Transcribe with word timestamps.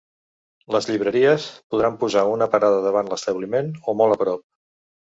Les 0.75 0.87
llibreries 0.91 1.45
podran 1.75 2.01
posar 2.05 2.27
una 2.33 2.49
parada 2.57 2.81
davant 2.89 3.13
l’establiment 3.15 3.73
o 3.95 4.01
molt 4.03 4.19
a 4.19 4.25
prop. 4.27 4.47